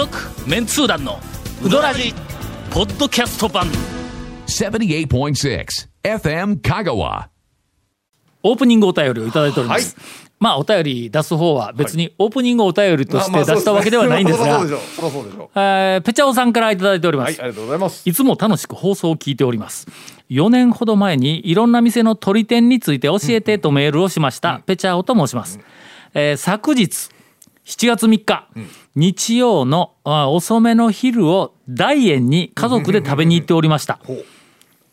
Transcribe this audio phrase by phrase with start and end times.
[0.00, 0.16] 続
[0.48, 1.18] メンツー団の
[1.62, 2.14] ウドラジ
[2.70, 3.66] ポッドキャスト版。
[4.46, 5.66] 78.6
[6.02, 7.26] FM Kagawa.
[8.42, 9.94] オープニングお便りをいただいております、
[10.38, 15.48] まあお便り出す方は別にオープニングお便りとして出したわけではないんですが、そうでしょうそりゃそうでしょう。
[15.54, 18.08] えーペチャオさんからいただいております、はいありがとうございます。
[18.08, 19.86] いつも楽しく放送を聞いております。
[20.30, 25.60] 4年ほど前にいろんな店の取り店について教えてとメールをしました、ペチャオと申します。
[26.14, 27.10] えー昨日
[27.70, 28.48] 7月3日、
[28.96, 34.00] 日曜のあ遅めの昼を大円に家族で食べに行っておりました。
[34.08, 34.24] う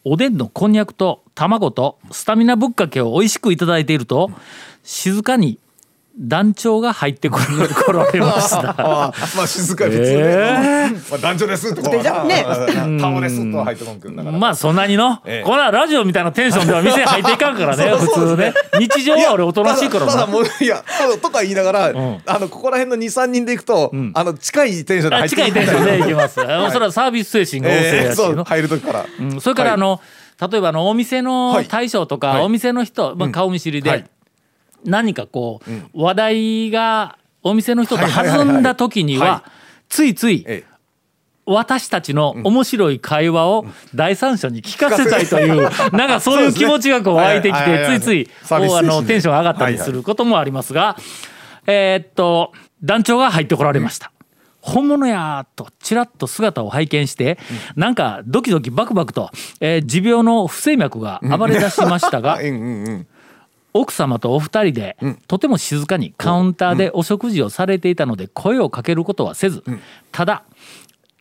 [0.03, 4.29] おでんのこんにゃくと卵とスタミナぶっかけを美味しくいただいていると
[4.83, 5.57] 静かに
[6.19, 8.73] 団長が入ってこら来られました。
[8.77, 11.97] あまあ静かに普えまあ団長ですとか。
[11.99, 12.43] じゃあね
[12.99, 14.37] タオですとは入ってこんくんだから。
[14.37, 15.47] まあそんなにの、ええ。
[15.47, 17.89] これはラジオみたいなテンションでは店入っていかんからね。
[17.89, 18.53] そう普通ね。
[18.79, 20.11] 日常は俺おとなしいからな。
[20.11, 20.83] ただただもういや
[21.21, 22.21] とか言いながら、ん。
[22.25, 30.01] あのここら辺の23人で行くと、あの近いテンションで入って近いテンションでいきます、それはサービス精神が旺盛えーやしの、入る時から、うんそれからあの、
[30.51, 31.67] 例えばあのお店のはい。
[31.67, 32.43] 大将とか、はい。
[32.43, 34.05] お店の人、まあ、顔見知りで、はい
[34.87, 35.61] 何かこ
[35.93, 39.43] う、話題がお店の人と弾んだ時には、は
[39.89, 40.77] ついついええ。
[41.45, 43.65] 私たちの面白い会話を
[43.95, 45.61] 第三者に聞かせたいという、
[45.95, 50.97] なんかそういう気持ちがこう湧いてきて、ついついあのテンション上がったりすることもありますが、
[51.65, 52.51] えーっと
[52.83, 54.11] 団長が入ってこられました。
[54.59, 57.39] 本物やとちらっと姿を拝見して、
[57.77, 63.07] なんかドキドキバクバクと、えー持病の不整脈が暴れ出しましたが うんうんうん
[63.73, 69.63] 奥様とお二人で、とても静かにカウンターでお食事をされていたので声をかけることはせず、
[70.11, 70.43] ただ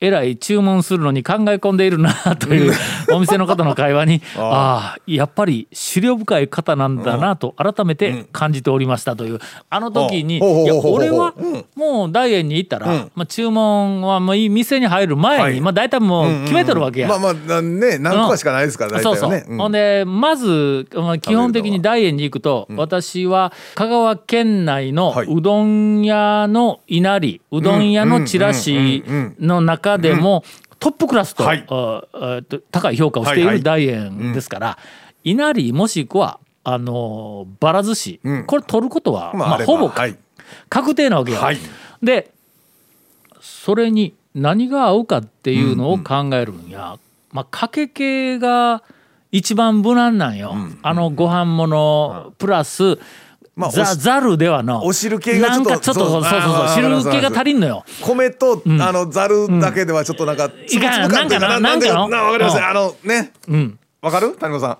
[0.01, 2.73] えらい注文するのに考え込んでいるなという
[3.13, 9.39] お店の方の会話に ああやっぱり資料深い方なんだなと改めて感じておりましたという。
[9.71, 11.65] あの時にいや俺はうん。
[11.75, 15.61] もう大円に行ったら、まあ、注文はもういい店に入る前に、はい。
[15.61, 17.09] まあ、大体もう決めとるわけや。
[17.09, 25.27] まあまあなね何個かしかないですから大そうそう、ほんでまず、まあ、基本的に大円に行くと、私は香川県内のはい。
[25.29, 29.03] うどん屋の稲荷うどん屋のチラシ
[29.41, 30.45] の中でも
[30.79, 32.09] トップクラスと,、
[32.71, 34.79] 高い評価をしている大円ですから、
[35.25, 38.45] 稲荷もしくはあのばら寿司、ん。
[38.45, 40.17] これ取ることは、まあほぼはい
[40.69, 41.39] 確定なわけよ。
[41.39, 41.59] はい。
[42.03, 42.31] で
[43.41, 46.99] それに何が合うかっていうのを考えるんや、
[47.33, 48.83] まあかけ系が
[49.33, 52.99] 一番無難なんよ、あのご飯物プラス、
[53.57, 54.85] まあざおしざるではの。
[54.85, 56.69] お汁系がちょっとなんかちょっとそうそうそう
[57.03, 57.85] 汁系が足りんのよ。
[58.03, 60.79] 米と、あのざるだけではちょっとなんか、つぶつぶ
[61.09, 62.61] 感っていうなんかななんかのわかりますね。
[62.61, 62.69] うん。
[62.69, 63.33] あのね。
[63.49, 63.79] うん。
[64.03, 64.37] わかる？
[64.37, 64.79] 谷本さん。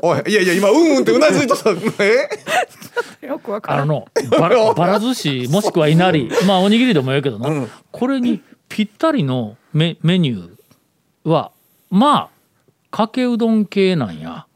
[0.00, 1.70] おいいやいや今うんうんってうなずいとった。
[2.02, 2.28] え？
[3.28, 3.82] よくわからん。
[3.82, 4.08] あの
[4.38, 7.50] ばら ばら寿司もしくはいなりまあおにぎりでもいいけどな、
[7.90, 11.50] これにぴったりのメメニューは
[11.90, 12.28] まあ
[12.90, 14.46] かけうどん系なんや。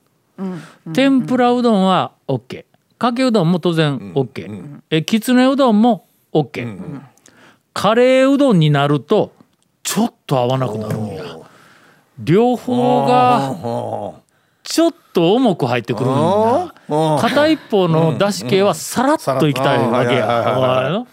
[0.95, 2.65] 天ぷらうどんは OK
[2.99, 7.01] かけうどんも当然 OK、えきつねうどんも OK、
[7.75, 9.33] カレーうどんになると
[9.83, 11.23] ちょっと合わなくなるんや。
[12.19, 13.55] 両方が
[14.63, 16.75] ちょっと重く入ってくるんだ。
[17.21, 21.05] 片一方のだし系はさらっといきたいわけや。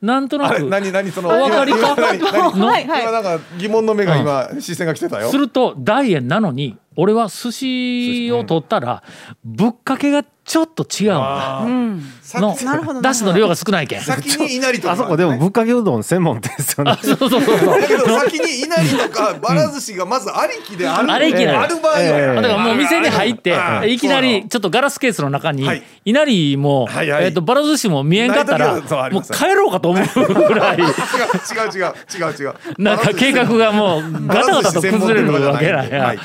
[0.00, 0.62] なんとなく。
[0.64, 1.94] 何何そのお分かりか？
[1.94, 2.14] は
[2.78, 3.02] いはい。
[3.02, 5.28] 今なんか疑問の目が今視線が来てたよ。
[5.30, 9.02] すると大円なのに俺は寿司を取ったら
[9.44, 11.62] ぶっかけがちょっと違うんだ。
[11.64, 12.02] うん
[12.34, 14.00] のだしの量が少ないけん。
[14.00, 14.92] 先に稲荷とか。
[14.92, 16.98] あそこでもぶっかけうどん専門店ですよね。
[17.00, 17.80] そうそうそうそう。
[17.80, 21.98] だけど先に稲荷とかばら寿司がまずありきであるありきなのある場合は。
[22.00, 22.34] ええ。
[22.34, 23.54] だからもう店に入って
[23.86, 25.82] いきなりちょっとガラスケースの中にはい。
[26.04, 27.24] 稲荷もはいはい。
[27.26, 30.78] えっとばら寿司も見えんかったらもう帰ろうかと思うぐらい。
[30.78, 30.92] 違う違う
[31.78, 32.32] 違う違う。
[32.32, 36.18] 違うなんか計画がもうガタガタと崩れるわけなんやはい。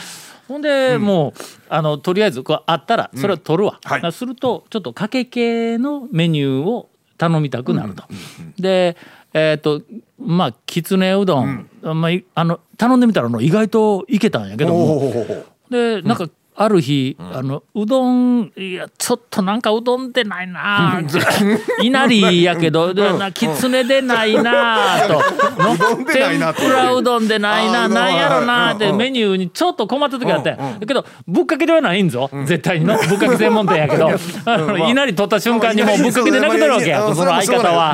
[0.47, 4.11] ほんでもうあのとりあえずこうあったらそれを取るわ、はい。
[4.11, 8.03] するとちょっとかけ系のメニューを頼みたくなると。
[8.57, 8.95] で
[9.33, 9.81] えっ、と
[10.19, 15.45] まあきつねうどん、まあい、あの頼んでみたらあの意外といけたんやけども。
[15.69, 16.29] でなんか
[16.59, 20.99] ある日、あのうどんいやちょっとなんかうどんでないな
[21.83, 25.21] いなりやけど、でなきつねでないなと。
[25.63, 26.61] のうどんでないなと。
[26.61, 28.91] 天ぷらうどんでないななんやろなってうん。
[28.93, 28.97] うん。
[28.97, 30.57] メニューにちょっと困った時あったん。
[30.57, 34.09] やだけどぶっかけではないんぞ、絶対にのぶっかけ専門店やけど。
[34.89, 37.05] いなり取った瞬間にもうぶっかけでなくなるわけや。
[37.05, 37.15] うん。
[37.15, 37.93] その相方は。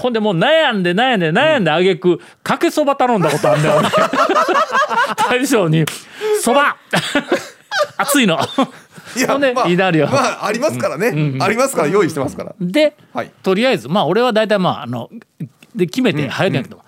[0.00, 3.88] ほんでもう悩んで悩んで悩んであげくかけそば頼んだことあんだよね。
[5.30, 5.84] 大将に
[6.40, 6.76] 「そば。
[7.98, 8.38] 熱いの」
[9.16, 11.38] いほんでまあまあありますからね。
[11.40, 12.54] ありますから用意してますから。
[12.60, 13.30] で、はい。
[13.42, 15.08] とりあえずまあ俺は大体まああの
[15.74, 16.78] で決めて早くやけど。
[16.78, 16.84] も、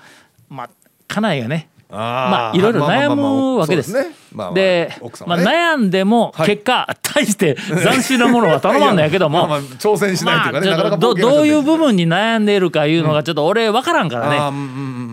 [0.48, 0.70] まあ
[1.08, 3.92] 家内がねまああいろいろ悩むわけです。
[3.92, 4.92] そうねまあまあで、
[5.26, 6.48] まあ、ね悩んでもはい。
[6.48, 11.42] 結果、大して斬新なものは頼まんの やけども、まあまあ挑戦しないというかね、まあなかなかどど。
[11.42, 14.62] ういう部分に悩んでいるかいうのがちょっと俺分からんからね、あーうんうん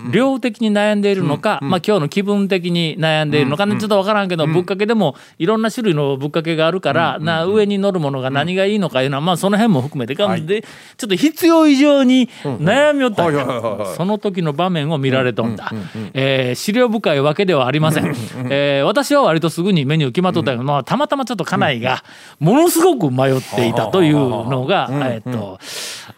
[0.05, 10.61] うん量的に悩んでいるのか、まあ今日の気分的に悩んでいるのかね、ちょっと分からんけど、ぶっかけでもいろんな種類のぶっかけがあるから、な上に乗るものが何がいいのかいうのは、まあその辺も含めて、で
[10.97, 13.37] ちょっと必要以上に悩みよったんや。
[13.37, 15.71] はいはいはいはいその時の場面を見られとんだ、
[16.13, 18.15] えー資料深いわけではありません、
[18.49, 22.03] えー私は割とすぐにメニュー決まっとったけど、まあ、たまたまちょっと家内が
[22.39, 25.59] ものすごく迷っていたというのが、えーっと、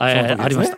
[0.02, 0.78] えーありました。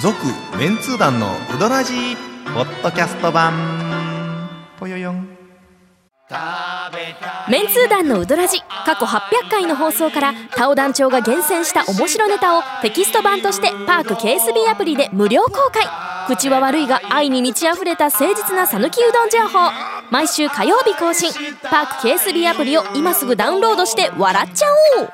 [0.00, 0.16] 続
[0.58, 2.16] メンツー団のウドラジー
[2.54, 3.52] ポッドキャスト版。
[4.78, 5.28] ぽよよん。
[7.48, 19.70] メンツー団のウドラジ過去800回の放送からタオ団長が厳選した面白ネタをテキスト版としてパーク KSB アプリで無料公開口は悪いが愛に満ち溢れた誠実な讃岐うどん情報。
[20.10, 21.32] 毎週火曜日更新。
[21.62, 24.66] パーク KSB アプリを今すぐダウンロードして笑っちゃ
[25.00, 25.08] おう。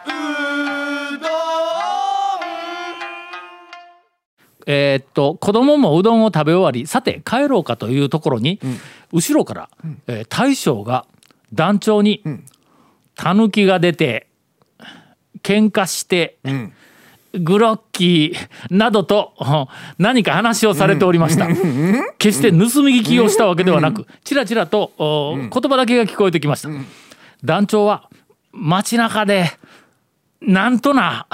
[4.71, 6.87] えーっと子供もうどんを食べ終わり。
[6.87, 8.61] さて帰ろうかというところに、
[9.13, 9.69] 後ろから、
[10.07, 11.07] えー大将が
[11.55, 12.23] 団長に
[13.17, 14.29] 「たぬきが出て
[15.43, 16.39] 喧嘩して、
[17.35, 19.67] グロッキーなどとうん
[19.99, 21.47] 何か話をされておりました。
[22.19, 26.71] 決して盗み聞きをしたわけではなくちらちらとお言葉だけが聞こえてきました。
[27.45, 28.09] 団長は
[28.53, 29.51] 街中で
[30.41, 31.27] なんとな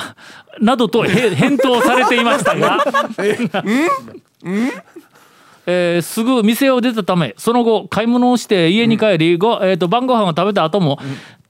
[0.60, 2.84] などとへ返答されていましたが
[5.66, 10.98] えーすぐ店を出たためその後買い物をして家に帰り、ごえー、と晩ご飯を食べた後も、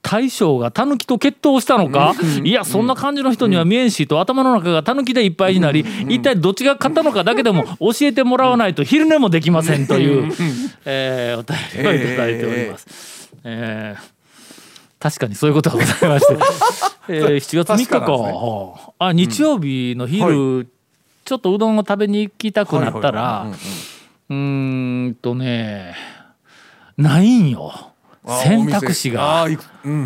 [0.07, 2.13] 大将がタヌキと決闘したのか、
[2.43, 10.31] いやそんな感じの人には見えんしと頭の中がタヌキでいっぱいになり、一体どっちが勝ったのかだけでも 教えてもらわないと昼寝もできませんという、
[10.85, 13.31] えーお便りをいただいております。
[13.43, 14.15] えー。
[14.99, 16.33] 確かにそういうことがございまして、
[17.09, 17.99] えー、7月3日か。
[18.01, 18.93] ね。
[18.99, 20.67] あ日曜日の昼、
[21.25, 23.59] ちょっとうどんを食べに行きたくなったら、はいはいはい。
[24.29, 25.05] うんうん。
[25.05, 25.95] うーんとね
[26.95, 27.94] ないんよ
[28.27, 29.47] 選択肢が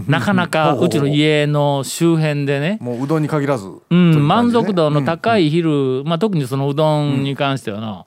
[0.07, 2.77] なかなかほうちの家の周辺でね。
[2.81, 8.06] もううどんに限らず、うん、満足度の高い昼、まあ、特にそのうどんに関してはな、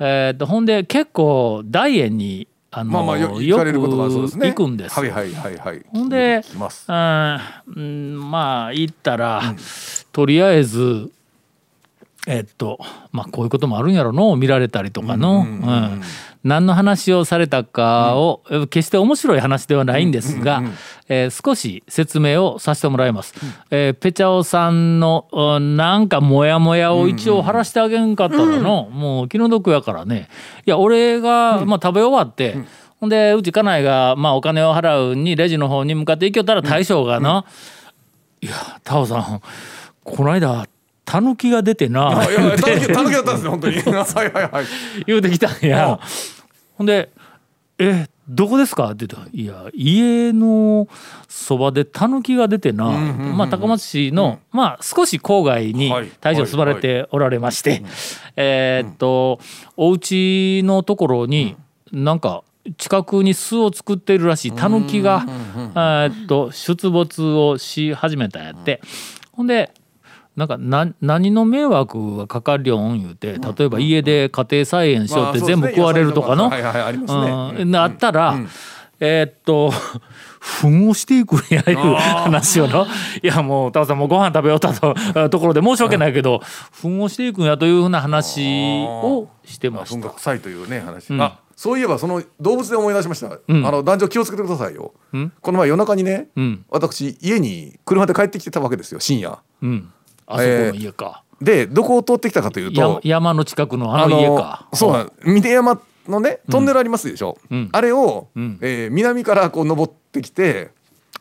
[0.00, 4.98] えーとほんで結構大円にあの、まあまあよよく行くんです。
[4.98, 5.82] はいはいはいはい。
[5.86, 6.42] ほんで
[6.88, 7.40] うん
[7.76, 9.42] うんまあ行ったら、
[10.12, 11.10] とりあえず
[12.26, 12.78] えっと
[13.12, 16.02] まあこういうこともあるんやろの見られたりとかの、うん
[16.44, 20.62] 何の話をされたかを、え決して面白い話ではないんですが、
[21.08, 23.34] えー少し説明をさせてもらいます。
[23.70, 30.28] えーペチャオさんのうんなんかモヤモヤを一応晴らしてあげんかったらの、もう気の毒やからね。
[30.66, 32.56] いや俺が、まあ、食べ終わって、
[33.00, 37.44] ほんでうち家内が、まあ、お金を払うにレジの方に向かって行きよったら大将がな
[38.40, 38.52] 「いや
[38.82, 39.40] タオさん
[40.02, 40.66] この間
[41.04, 43.76] タヌキが出てな」あいやいやたぬきたぬきだったんですね 本当に。
[43.82, 44.64] はいはいはい。
[45.06, 45.98] 言うてきたんや。
[46.76, 47.10] ほんで
[47.78, 50.88] 「えどこですか?」って言ったら「いや家の
[51.28, 56.10] そばでタヌキが出てな、まあ、高松市の、まあ、少し郊外にはい。
[56.20, 57.82] 大将住まれておられまして、
[58.36, 59.40] えーっと
[59.76, 61.56] お家のところに
[61.92, 62.42] なんか
[62.78, 68.80] 近くに巣を作っているらしいタヌキがえーっと出没をし始めたんやって。
[69.32, 69.72] ほんで
[70.36, 78.36] なんかな何の迷惑がかかるよん言うて例えば家で家庭菜園しようって全部食われるとかの、あったら、
[78.98, 79.72] えーっと
[80.44, 82.86] 糞をしていくんやいう話をの？
[83.22, 84.94] いやもうタオさんもうご飯食べよったと
[85.30, 90.10] ところで申し訳ないけど糞をしていくんやというふうな話をしてました。
[90.10, 93.66] 臭いというね話、あそういえばその動物で思い出しました、ん。
[93.66, 94.92] あの男女気をつけてくださいよ、
[95.40, 96.64] この前夜中にね、うん。
[96.68, 99.38] 私家に車で帰ってきてたわけですよ深夜。
[99.62, 99.92] うん、
[100.26, 104.68] あそこの家か、でどこを通ってきたかという山と山の近くのあの家か。
[104.72, 107.68] そうなん峰山のねトンネルありますでしょ、うん。
[107.72, 108.58] あれを、ん。
[108.60, 110.70] えー南からこう登ってきて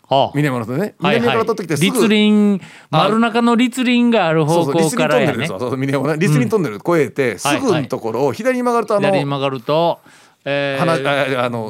[0.10, 0.31] はあ。
[0.36, 1.22] 峰山のとねはいはい。
[1.22, 5.27] 南から通ってきてすぐ、立林丸中の立林がある方向からやね。
[5.27, 10.00] 林トンネルですよそうそう峰山ね立林トンネル越えて、すぐのところを左に曲がるとあの、左に曲がると、
[10.46, 11.70] え花ー、ああの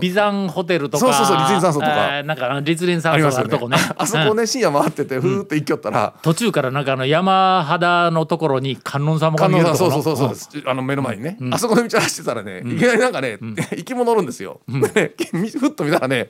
[0.49, 1.05] ホテルとか。
[1.05, 2.17] そうそうそう立林山荘とか。
[2.17, 3.77] えーなんか立林山荘があるとこね。
[3.97, 4.47] あ そこうんね。
[4.47, 13.37] 深夜回っててふーって行きよったら、途中からなんかあの山肌のところに観音様が観見えるとこ音さんそうそうろそうそうあの目の前にね、あそこの道走ってたらね、いきなりなんかね、
[13.71, 14.79] 生き物おるんですよ、で
[15.33, 16.29] ねふっと見たらね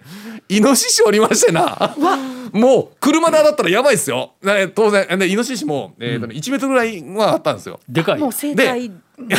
[0.50, 1.96] イノシシおりましてな。
[2.52, 4.34] もう車で当たったらやばいですよ。
[4.44, 5.08] ね当然。
[5.18, 7.80] でイノシシも、えーとね1メートルぐらいはあったんですよ。
[7.90, 8.20] でかい。
[8.20, 8.92] もう生で態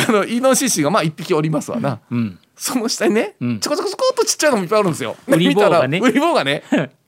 [0.07, 3.59] あのイノシシがまあ1匹おりますわな、うんその下にね、ん。
[3.59, 5.15] ちょこちょこちょこっとちっちゃいのもいっぱいあるんですよ。
[5.27, 5.37] ね。
[5.37, 6.63] 見たらウリ坊がね、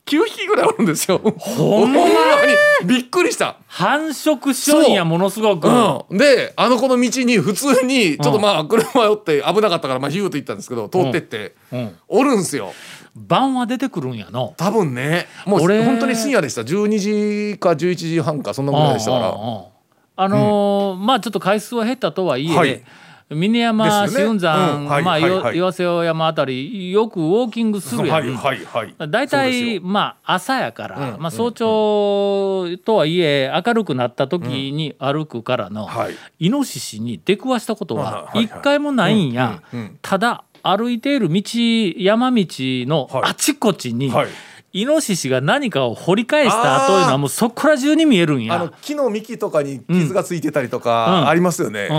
[0.08, 1.18] 9匹ぐらいおるんですよ。
[1.20, 2.88] ほんまに。
[2.88, 3.58] びっくりした。
[3.68, 6.16] 繁殖しよんやものすごく、う。
[6.16, 11.96] ん、であのこの道に普通にちょっとまあ車寄って危なかったからまあヒューと行ったんですけど通ってって、うん。
[12.08, 12.74] おるんすよ。
[13.16, 15.28] 晩は出てくるんやの多分ね。
[15.46, 15.84] もう俺。
[15.84, 16.62] 本当に深夜でした。
[16.62, 19.30] 12時か11時半かそんなぐらいでしたから。
[19.30, 19.64] うんうんうん。
[20.20, 22.84] あのーまあちょっと回数は減ったとはいえ、はい
[23.30, 28.96] 峰山紫雲山、まあ、岩瀬山あたりよくウォーキングするやん、はいはいはい。
[29.10, 29.82] 大体よ。
[29.84, 36.16] まあ朝やから、うんまあ、早朝とはいえ明るくなった時に歩くからの、はい。
[36.40, 38.46] イノシシに出くわしたことははいはいはい。
[38.46, 39.62] 一回もないんや、
[40.02, 41.42] ただ歩いている道
[41.98, 43.32] 山道のはい。
[43.32, 44.28] あちこちに、はい
[44.74, 48.56] イノシシが何かを掘り返したというのはもうそこら中に見えるんや。
[48.56, 50.84] あの木の幹とかに傷がついてたりとうん。
[50.84, 51.90] かありますよね、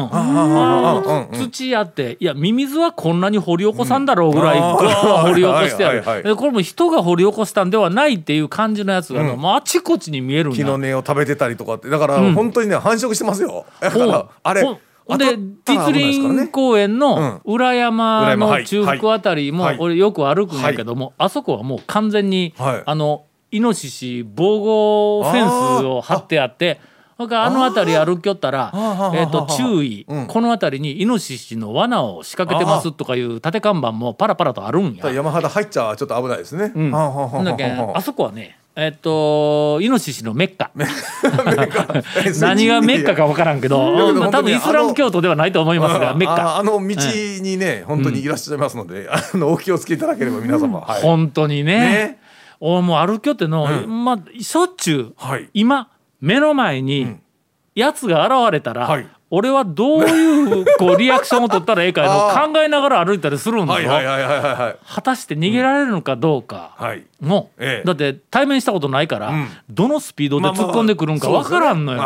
[1.32, 6.22] 土やっていやミミズはこんなに掘り起こさんだろうぐらい掘り起こしてあはいはいはい。
[6.22, 6.28] る。
[6.28, 10.56] でこれも人が掘り起こしたんではないっていう感じのやつが、もうあちこちに見えるんや。
[10.58, 11.88] 木の根を食べてたりとかって。
[11.88, 12.34] だからうん。
[12.34, 13.64] 本当にね繁殖してますよ。
[13.80, 14.78] だからあれ
[15.16, 16.36] で当たったら栗危ないですからね。
[16.36, 22.82] 林公園の裏山の中腹あたりもはい俺よく歩くんやけども、あそこはもう完全に、はい。
[22.84, 25.48] あのイノシシ防護フェン
[25.80, 26.80] スを張ってあって
[27.16, 30.26] それからあの辺り歩きよったらあ、えー、と注意、うん。
[30.26, 35.10] この辺りにイノシシの罠を仕掛けてますとかいう縦看板もパラパラとあるんや。
[35.10, 36.90] 山肌入っちゃちょっと危ないですね、うん。
[36.90, 40.70] だけはああそこはねえっとイノシシのメッカ。
[42.40, 46.56] 何がメッカか分からんけど、まあ、多分イスラム教徒ではないと思いますがメッあカ。
[46.58, 51.80] あの道にね、本当にいらっしゃいますので、あのお気をつけいただければ皆様、はい、本当にね。
[51.80, 52.18] ね。
[52.60, 54.04] おもう歩きよっての、うん。
[54.04, 55.48] まあしょっちゅうはい。
[55.54, 55.88] 今
[56.20, 57.20] 目の前にん。
[57.74, 62.08] やつが現れたら、はい俺はどういうこうリアクションを取ったらええかの
[62.52, 63.90] 考えながら歩いたりするんだよ、
[64.86, 67.86] 果たして逃げられるのかどうかはいの、ええ。
[67.86, 69.48] だって対面したことないから、ん。
[69.68, 72.02] どのスピードで突っ込んでくるんか分からんのよ。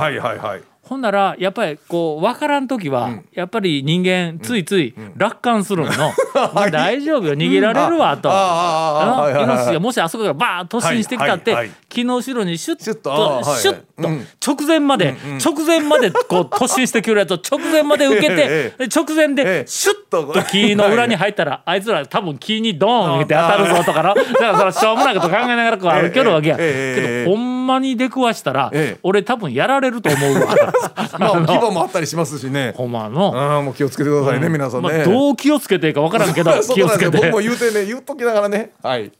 [0.93, 3.25] ほんならやっぱりこう分からん時は、ん。
[3.33, 5.91] やっぱり人間ついつい楽観するの、
[6.53, 8.29] まあ大丈夫よ逃げられるわと。
[8.29, 14.27] イノシシがもしあそこからバーッと突進してきたって、木の後ろにシュッとシュッとうん。
[14.47, 20.43] 直前まで、直前までこう突進してくるやつを直前まで受けて、 直前えでえシュッとと。
[20.43, 29.01] 木の裏に入ったら、あいつら多分木にドーンって当たるぞとかのだからそれしょうもないこと考えながらこう歩けるわけや、けどほんまに出くわしたら、ええ。
[29.03, 30.55] 俺多分やられると思うわ。
[31.19, 32.75] まあ規模もあったりしますしね。
[32.77, 33.33] ほんまの。
[33.37, 37.17] ああもう気をつけてくださいね、皆さんね、まあ、どう気をつけていいか分からんけど 気をつけて。
[37.17, 38.71] 僕も言うてね言っときながらね。
[38.83, 39.13] はい。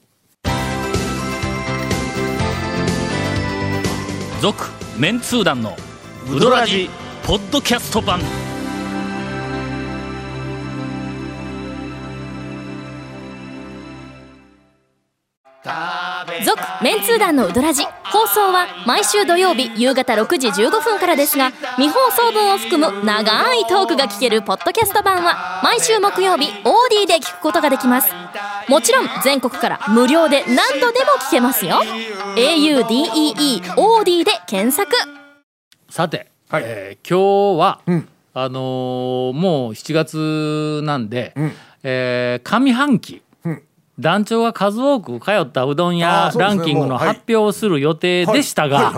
[4.41, 5.75] 続メンツー団の
[6.29, 6.89] ウドラジ
[7.25, 8.19] ポッドキャスト版
[15.63, 28.09] 続メンツー団のウドラジ放送は毎週土曜日夕方6時15分からですが未放送分を含む長いトークが聞けるポッドキャスト版は毎週木曜日オーディで聞くことができます。
[28.67, 31.77] もちろん全国から無料で何度でも聞けますよ。
[32.35, 34.91] AUDEE オーディで検索。
[35.89, 36.63] さて、はい。
[36.65, 38.07] えー今日は、ん。
[38.33, 41.51] あのーもう7月なんで、ん。
[41.83, 43.21] えー上半期、ん
[43.99, 48.91] 団長が数多く通ったうどんあ屋ランキングの発表をする予定でしたが、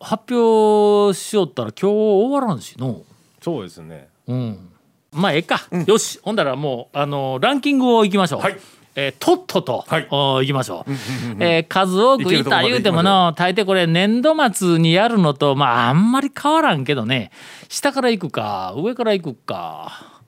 [0.00, 3.02] 発表しよったら今日終わらんしの。
[3.40, 4.08] そうですね。
[4.26, 4.70] うん、
[5.12, 6.20] まあええか、よし。
[6.22, 8.58] ほんだらもうあのランキングをいきましょう、はい。
[8.96, 10.08] えーとっとと、はい。
[10.10, 10.92] おいきましょう,、
[11.38, 17.30] えー数多くいた言うてもの大抵これ年度末にやるのとまああんまり変わらんけどね。
[17.68, 20.18] 下から行くか上から行くか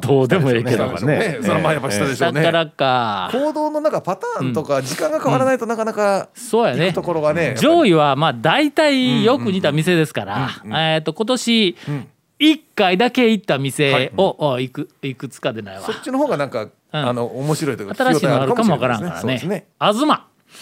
[0.00, 1.18] どうでもええけど、ね。
[1.18, 1.38] ね。
[1.40, 3.30] それはまあやっぱ下でしょうね、下からか。
[3.32, 6.86] 行動のなんかパターンとか時間が変わらないとなかなかそうやね。
[6.86, 11.76] 行くところがね上位はまあ大体よく似た店ですから、えー、と今年
[12.40, 15.82] 1回だけ行った店を、おいくいくつかでないわ。
[15.82, 19.20] そっちの方がなんか、あの面白いというか新しいのあるかもわからんからね。
[19.20, 19.66] そうですね。
[19.80, 20.04] 東、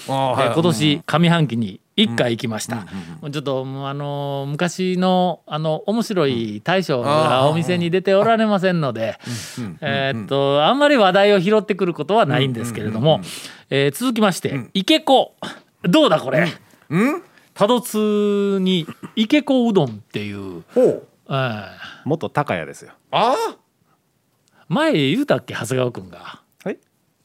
[0.06, 2.76] 今年上半期に1回行きました、
[3.20, 9.18] もうちょっとあのー昔のあの面白い大将がお店に出ておられませんので、
[9.82, 13.20] えーっとあんまり話題を拾ってくることはないんですけれども、
[13.68, 15.34] えー続きまして、池子
[15.82, 16.46] どうだこれ、
[16.88, 17.22] うん
[17.54, 21.06] 多度津に池子うどんっていう、ほう。
[21.28, 21.68] えー。
[22.06, 22.92] 元高谷ですよ。
[23.10, 23.34] あ
[24.68, 25.52] 前言うたっけ？
[25.52, 26.40] 長谷川君が。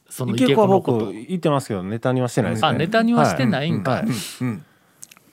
[0.08, 0.98] はいその池子のこと。
[1.06, 2.68] 僕言ってますけどネタにはしてないですね。
[2.68, 4.06] あネタにはしてないんか、はい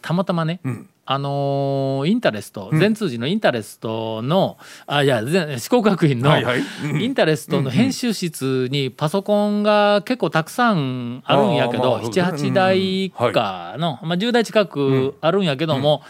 [0.02, 0.60] たまたまね、
[1.06, 6.60] あのーインタレスト全通寺のインタレストのあいや全四国学院のはいはい。
[6.60, 7.02] うん。
[7.02, 12.52] インタレストの編集室にパソコンが結構たくさんあるんやけどあーまあそうですね。
[12.52, 16.04] 78台かの、まあ、10台近くあるんやけども。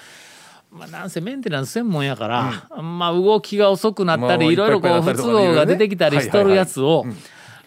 [0.72, 7.18] まあ、なんせメンテナンス専門やから、まあ、動きが遅くなったり、まあいろいろこう不都合が出てきたりしとるやつをはいはい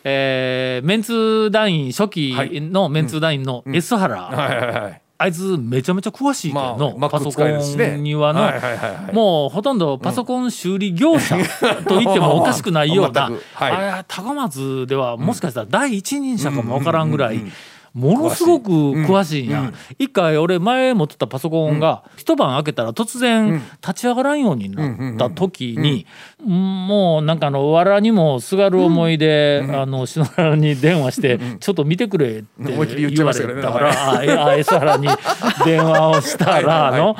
[0.04, 6.52] えーメンツ団員初期のメンツ団員の S 原、あいつめちゃめちゃ詳しい。
[6.52, 9.14] けどの、まあパソコンにはの、はいはいはいはい。
[9.14, 11.36] もうほとんどパソコン修理業者
[11.88, 13.22] と言ってもおかしくないような、
[13.54, 13.72] はい。
[13.72, 17.42] あれ高松ではもしかしたら第一人者かもわからんぐらい。
[17.94, 19.48] ものすごく詳しい。
[19.48, 26.06] んや、一回俺前持ってたパソコンが一晩開けたら突然立ち上がらんようになった時に
[26.44, 32.78] もうなんかあの藁にもすがる思いで、あの篠原に電話してちょっと見てくれって言
[33.24, 35.08] われたから、S 原に
[35.64, 37.16] 電話をしたらの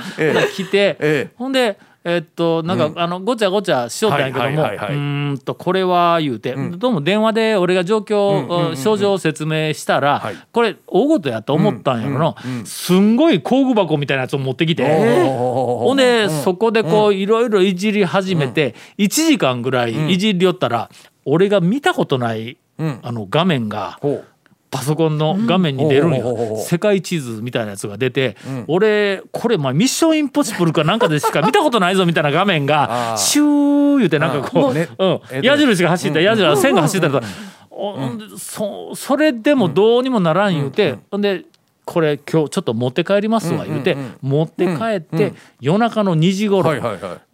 [0.54, 1.30] 来て、ええ。
[1.36, 10.36] ほんでえっとなんか、あのごちゃごちゃしよったんやけども、うーんとこれは言うて、どうも電話で俺が状況、症状を説明したら、はい。
[10.52, 14.84] これ大事やと思ったんやろな、すんごい工具箱みたいなやつを持ってきて。
[14.84, 20.90] ほんで、そこでこういろいろいじり始めて、1時間ぐらいいじりよったら、
[21.24, 22.56] 俺が見たことない、
[23.02, 24.24] あの画面がほう
[24.70, 35.20] パソコンの画面に出るんよ世界地図みたいなやつが出て、俺これまあミッションインポッシブルかなんかでしか見たことないぞみたいな画面がシュー言うてなんかこう、ねうん。
[35.30, 38.18] えっと矢印が走った矢印線が走ったりとん。
[38.18, 41.44] でそそれでもどうにもならん言うて、ほんで
[41.88, 46.70] これ今日ちょっと持って帰りますわ言うて、持って帰って、夜中の2時頃、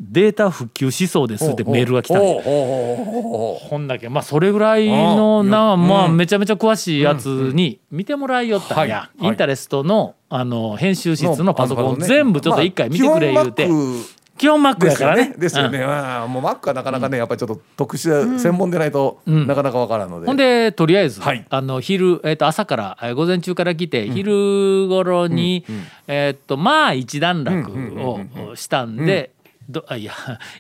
[0.01, 6.17] データ復旧しそうですってメールが来たんよほんだけまあそれぐらいのなあまあうん。
[6.17, 15.29] めちゃめちゃ詳しいやつに見てもらいよったんや、インタレストのあの編集室のパソコン全部ちょっと一回見てくれ言うて、まあ基本ですよやからね。
[15.31, 15.35] ね。
[15.39, 15.79] ですよね。
[15.79, 20.27] まあもう Mac はなかなかねやっぱりちょっと特殊専門でないとなかなかわからんので。
[20.27, 21.47] ほんでとりあえず、はい。
[21.49, 25.65] あの昼、えー、と朝から、えー午前中から来て、昼頃に、
[26.09, 27.71] えっ、とまあ一段落
[28.01, 29.31] をしたんで、
[29.69, 30.13] どあいや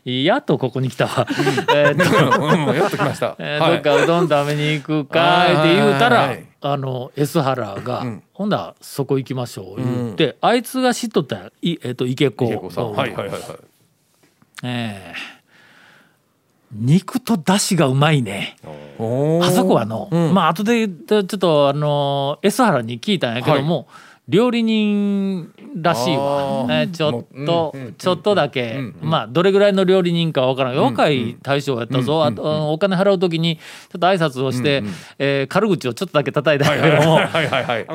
[0.04, 1.26] やっとここに来たわ。
[1.74, 2.74] えっとうん。
[2.74, 3.34] やっときました。
[3.40, 5.52] えーはいどっかうどん食べに行くかはい。
[5.52, 12.92] って言うたら、はいはいあの S 原が、ほんだらそこ行きましょう言って、あいつが知っとったい、えー、と池子池子さん。
[12.92, 13.40] はいはいはいはい。
[14.64, 15.34] えー
[16.76, 18.56] 肉と出汁がうまいね。
[18.64, 23.86] あそこはの、まあ後でちょっとあの S 原に聞いたんやけども、
[24.26, 26.66] 料理人らしいわ。
[26.70, 30.76] えーちょっと、うんうんちょっとだけ、まあどれぐらいの料理人かわからん。
[30.76, 33.62] 若い大将やったぞ、あとお金払う時にちょ
[33.98, 34.82] っと挨拶をして、
[35.18, 37.86] えー軽口をちょっとだけ叩いたけども、はいはいはい。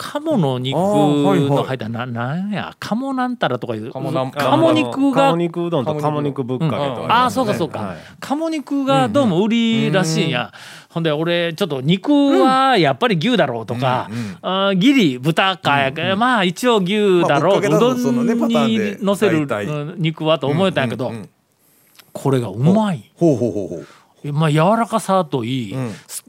[0.00, 1.50] 鴨鴨の肉あーはいはい。
[1.50, 7.98] の入ったななんや鴨なんたらとかいう鴨肉が鴨肉うどんと鴨肉ぶっかけとりああますねそうかそうか、はい。
[8.18, 10.52] 鴨肉がどうも売りらしいんや、
[10.88, 14.08] ほんで俺ちょっと肉はやっぱり牛だろうとか、
[14.40, 19.46] あーギリ豚かやけ、まあ一応牛だろう、まあうどんに乗せる
[19.98, 21.28] 肉はと思えたんやけど、うんうんうん。
[22.12, 23.10] これがうまい。
[23.16, 23.86] ほうほうほうほう。
[24.24, 25.74] まあ柔らかさといい、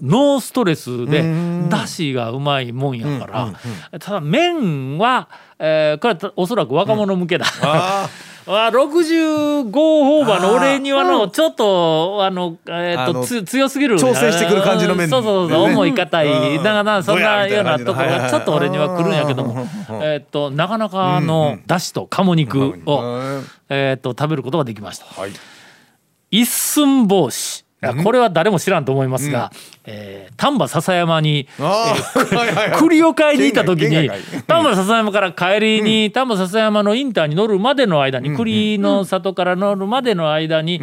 [0.01, 1.23] ノーストレスで
[1.69, 5.27] だしがうまいもんやから、ただ麺は、
[5.59, 7.45] えーこれはおそらく若者向けだ。
[7.61, 8.09] あ
[8.47, 15.09] あ65オーバーの俺にはのちょっとあのえーっとつ強すぎる挑戦してくる感じの麺。
[15.09, 16.63] そうそうそうでね重い硬いうん。
[16.63, 25.05] だからそんなようなとこがちょっと俺には来るんやけどもえーっとなかなかのだしと鴨肉をうんえーっと食べることができました。
[25.21, 25.31] はい。
[26.31, 27.63] 一寸法師
[28.03, 29.51] これは誰も知らんと思いますが、
[29.85, 32.79] えー丹波篠山にああ、はいはいはい。
[32.79, 34.09] 栗を買いに行った時に
[34.47, 40.79] 丹波篠山から帰りに丹波篠山のインターに乗るまでの間に栗の里から乗るまでの間に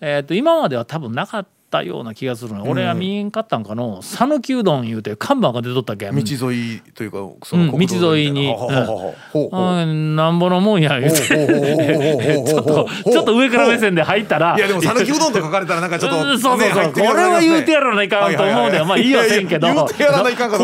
[0.00, 1.50] えーと今までは多分なかった
[1.82, 6.10] ような気がするの俺は見えんかったんかの讃岐うどん言うて看板が出とったけ？
[6.10, 8.54] ん道沿いというかそうん国道道沿いに。
[8.54, 11.18] ほうんなんぼのもんや言うて。
[11.18, 14.56] ちょっとちょっと上から目線で入ったら。
[14.56, 19.68] いやでも讃岐うどんと書かれたらなんかちょっとうんそうそうそう、ねこれは言うてやるらないかんと思うんだよ、まあいいやせんけど。
[19.68, 19.90] こ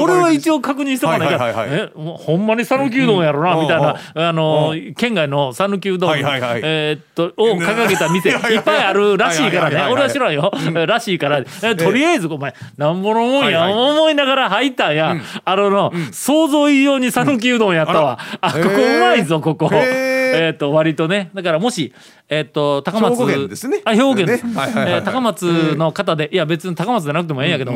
[0.06, 1.90] れは一応確認しとかないはいはいはい。
[1.94, 4.22] えもうほんまに讃岐うどんやろな、うんみたいな、うん。
[4.22, 8.30] あの県外の讃岐うどん、えーっとを掲げた店。
[8.54, 9.92] いっぱいあるらしいからね。
[9.92, 10.50] 俺は知らんよ、
[10.94, 19.70] らしいからえとりあえずお前なんぼのもんや、思いながら入ったんや、あのの、想像以上に讃岐うどんやったわ、あここうまいぞここ。
[19.72, 20.50] え。
[20.50, 21.30] ーっと割とね。
[21.34, 21.92] だからもし
[22.28, 23.14] えーっと高松。
[23.14, 23.80] 兵庫県ですね。
[23.84, 24.54] あ兵庫県です、ね。
[24.54, 24.94] はいはいはいはい。
[24.94, 27.72] えー高松の方でいや別に高松じゃなくてもええんやけど、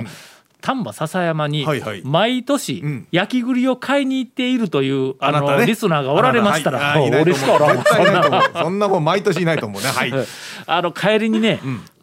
[0.60, 1.64] 丹波篠山に
[2.04, 3.06] 毎年ん。
[3.12, 7.84] 焼き栗を買いに行っているというあのリスナーがおられましたら、俺しかおらん。
[8.52, 9.88] そんなもん毎年いないと思うね。
[9.88, 10.12] はい
[10.70, 11.60] あの帰りにね、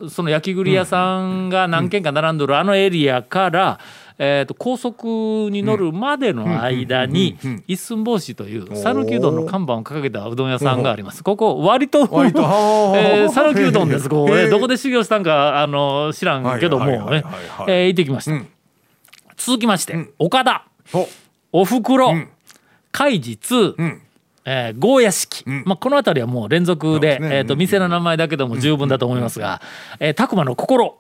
[0.09, 3.79] その焼き栗屋さんが何軒か並んどるあのエリアから、
[4.17, 11.23] えー、と高速に乗るまでの間に一寸法師という讃岐うどんの看板を掲げたうどん屋さんがあります。
[11.23, 12.41] ここ割と割と
[12.97, 14.09] えー讃岐うどんです。
[14.09, 17.23] ここねどこで修行したんかあの知らんけどもね
[17.67, 18.31] 行ってきました。
[18.31, 18.47] うん。
[19.37, 20.65] 続きまして、岡田。
[20.93, 21.07] お。
[21.51, 22.29] おふくろ、ん。
[22.91, 24.01] 海事2、ん
[24.45, 27.29] えー、ゴーヤ式、まあ、この辺りはもう連続でね。
[27.37, 29.59] えー、と店の名前だけでも十分だと思いますが
[29.99, 30.97] 「えーたくまの心」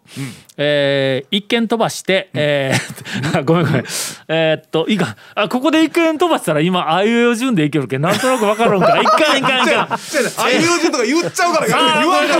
[0.57, 3.83] えー一見飛ばして、えー ごめんごめん。
[4.27, 5.15] えーっといいか。
[5.35, 8.97] あここで一見飛ばしたら今あいうえお順でいけるけんなんとなく分かるんか。
[8.99, 9.93] いかんいかんいかん。
[9.93, 9.99] あ
[10.37, 11.67] あいう順とか言っちゃうから。
[11.67, 11.75] 言
[12.09, 12.35] わんか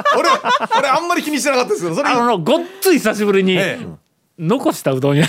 [0.00, 0.28] っ俺
[0.78, 2.08] 俺あんまり気にしてなかったですけどそれ。
[2.08, 3.86] あのごっつい久しぶりにええ。
[4.38, 5.26] 残したうどん屋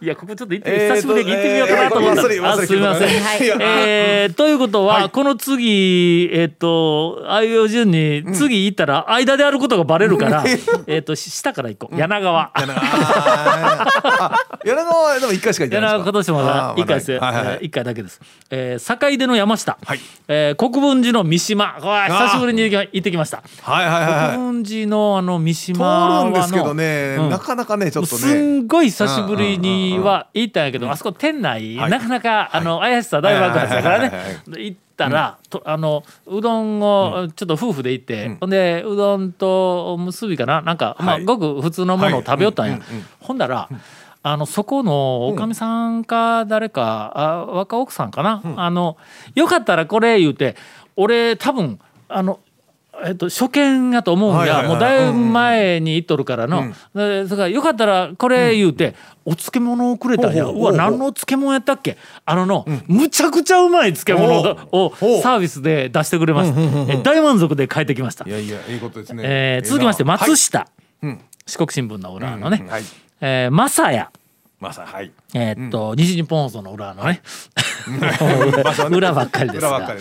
[0.00, 2.22] いやここちょっと行ってみ久しぶりに行ってみようかなと思った。
[2.22, 3.08] えーすみません、
[3.60, 5.10] えーということは、はい。
[5.10, 10.44] この次えっ、とあいうえお順に次行ったら間であることがバレるから、
[10.86, 12.52] えっとし下から行こう、柳川。
[14.64, 14.96] 柳川。
[14.96, 16.04] はでも一回しか行って柳ないですか？
[16.04, 20.00] 川今年まだあー1回です、はいは回だけです、えー坂出の山下、はい。
[20.28, 21.74] えー国分寺の三島。
[21.78, 23.42] 久しぶりに行ってきました。
[23.62, 24.36] はいはいはいはい。
[24.36, 27.30] 国分寺のあの三島通はるんですけどのね、うん。
[27.30, 31.90] なかなかねちょっとすねんごい久しぶりには行ったんやけど、あそこ店内、はい。
[31.90, 34.12] なかなかあの怪しさ大爆発だからね。
[34.58, 40.62] 行ったら、とあのうどんをちょっと夫婦で行って、ほんでうどんとおむすびかな？
[40.62, 41.24] なんか、まあ、はい。
[41.24, 42.80] ごく普通のものを食べよったんや、
[43.20, 43.68] ほんだら
[44.22, 48.96] あのそこのおかみさんか誰か、あ若奥さんかな、あの
[49.34, 50.56] よかったらこれ言うて
[50.96, 52.40] 俺多分あの
[53.04, 61.96] えっと、初見やと思うんや、もうだいぶ前に行っとるからの、でそれからよかったらこれ言うて、お漬物をくれたんや、うわ何の漬物やったっけ？
[62.24, 68.24] あのの、むちゃくちゃうまい漬物をサービスで出してくれました、え大満足で帰ってきました。
[68.26, 70.66] い、やいやいいことですね、えー続きましてはい松下、
[71.02, 71.20] うん。
[71.46, 72.64] 四国新聞の裏のね、
[73.20, 74.10] えー、マサヤ
[74.58, 75.12] まさはい。
[75.34, 77.20] えーっと、西日本放送の裏のね、
[78.90, 79.60] 裏ばっかりです。
[79.60, 79.98] が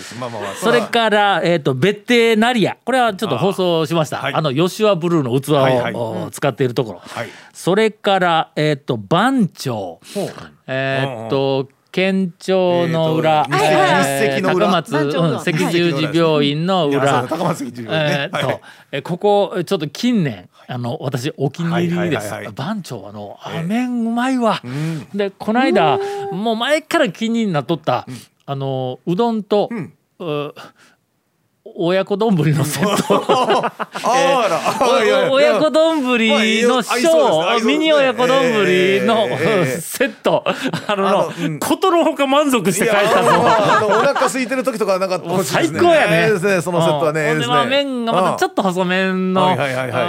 [0.56, 2.78] それから、えー、と別邸ナリア。
[2.86, 4.26] これはちょっと放送しました。
[4.26, 5.94] あ,、のヨシュアブルーの器を、はいはい。
[5.94, 7.28] お使っているところ、はい。
[7.54, 10.00] それから、えー、と番長。
[10.14, 10.34] ほう。
[10.68, 14.12] えーっと県庁の裏、えーとはいはい。
[14.12, 24.62] えー一石の裏高松、赤十字病院の裏えーっと、えここちょっと近年あの私お気に入りです、番長あのあ麺うまいわ、
[25.14, 26.00] でこの間
[26.32, 28.08] もう前から気になっとった、
[28.46, 29.70] あのうどんと、
[30.20, 30.54] う
[31.78, 33.72] 親子丼のセット。
[35.32, 36.78] 親子丼のまあいいよ。
[36.78, 37.74] 合いそうです合い小そうですね。
[37.74, 39.02] ミニ親子丼のえ
[39.78, 40.44] えセット。
[40.88, 46.62] あのあのとのほか満足して帰ったお腹空いてる時とかなんか最高やね。
[46.62, 47.36] そのセットはね
[47.70, 49.56] 麺がまたちょっっと細麺の、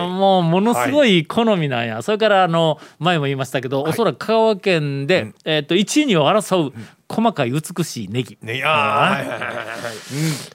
[0.09, 2.01] もうものすごい好みなんや。
[2.03, 6.73] それからあの前も言いましたけど、おそらく香川県で、えっ、と1位にを争う
[7.09, 8.37] 細かい美しいネギ。
[8.43, 9.57] ねあーはいはいはいはい。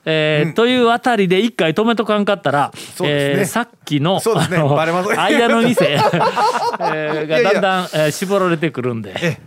[0.05, 3.39] えーというあたりで一回止めとかんかったら、そうですね。
[3.39, 4.57] えーさっきのそうですね。
[4.57, 5.09] あのバレます。
[5.19, 9.39] 間の店、 えーがだんだん、えー絞られてくるんで。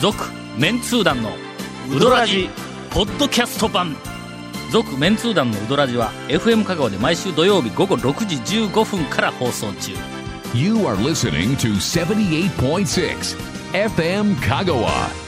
[0.00, 0.24] 続
[0.56, 1.30] メンツー団の
[1.94, 2.48] ウドラジ
[2.90, 3.96] ポッドキャスト版。
[4.70, 9.92] 続メンツー団のウドラジは FM 香川で毎週土曜日午後6時15分から放送中。
[10.54, 13.36] You are listening to 78.6
[13.72, 15.25] FM Kagawa.